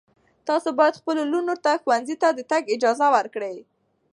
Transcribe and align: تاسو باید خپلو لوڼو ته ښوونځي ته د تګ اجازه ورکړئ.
تاسو 0.47 0.69
باید 0.79 0.99
خپلو 0.99 1.21
لوڼو 1.31 1.55
ته 1.65 1.71
ښوونځي 1.81 2.15
ته 2.21 2.27
د 2.33 2.39
تګ 2.51 2.63
اجازه 2.75 3.07
ورکړئ. 3.15 3.55